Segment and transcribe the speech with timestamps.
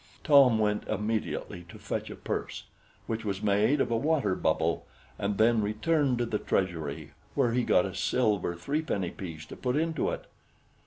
[0.23, 2.63] Tom went immediately to fetch a purse,
[3.05, 4.87] which was made of a water bubble,
[5.19, 9.55] and then returned to the treasury, where he got a silver three penny piece to
[9.55, 10.25] put into it.